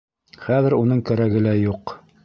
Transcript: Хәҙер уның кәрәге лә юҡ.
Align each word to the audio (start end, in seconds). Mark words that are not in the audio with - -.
Хәҙер 0.45 0.75
уның 0.79 1.05
кәрәге 1.11 1.47
лә 1.49 1.57
юҡ. 1.61 1.99